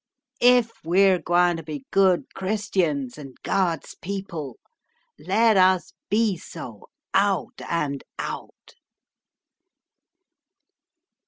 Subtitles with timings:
[0.41, 4.57] If we're gwine to be good Christians and God's people
[5.19, 8.73] let us be so out and out."